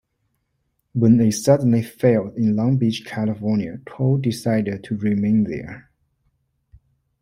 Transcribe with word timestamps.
When 0.93 1.19
it 1.19 1.31
suddenly 1.33 1.83
failed 1.83 2.35
in 2.35 2.55
Long 2.55 2.77
Beach, 2.77 3.05
California, 3.05 3.77
Cole 3.85 4.17
decided 4.17 4.83
to 4.85 4.97
remain 4.97 5.43
there. 5.43 5.91